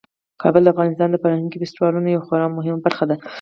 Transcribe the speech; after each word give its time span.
کابل 0.41 0.61
د 0.63 0.67
افغانستان 0.73 1.09
د 1.11 1.15
فرهنګي 1.23 1.57
فستیوالونو 1.61 2.07
یوه 2.15 2.25
خورا 2.27 2.45
مهمه 2.57 2.79
برخه 2.85 3.03
ده. 3.09 3.15